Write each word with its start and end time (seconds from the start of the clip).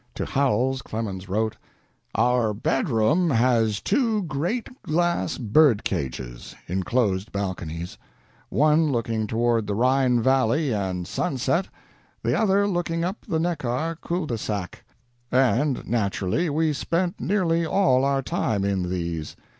To 0.15 0.25
Howells, 0.25 0.81
Clemens 0.81 1.29
wrote: 1.29 1.57
"Our 2.15 2.55
bedroom 2.55 3.29
has 3.29 3.79
two 3.79 4.23
great 4.23 4.67
glass 4.81 5.37
bird 5.37 5.83
cages 5.83 6.55
(inclosed 6.67 7.31
balconies), 7.31 7.99
one 8.49 8.91
looking 8.91 9.27
toward 9.27 9.67
the 9.67 9.75
Rhine 9.75 10.19
Valley 10.19 10.73
and 10.73 11.05
sunset, 11.07 11.67
the 12.23 12.35
other 12.35 12.67
looking 12.67 13.03
up 13.03 13.27
the 13.27 13.37
Neckar 13.37 13.95
cul 14.01 14.25
de 14.25 14.39
sac, 14.39 14.83
and, 15.31 15.87
naturally, 15.87 16.49
we 16.49 16.73
spent 16.73 17.19
nearly 17.21 17.63
all 17.63 18.03
our 18.03 18.23
time 18.23 18.65
in 18.65 18.89
these. 18.89 19.35